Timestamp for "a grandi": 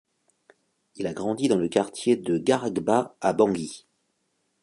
1.05-1.47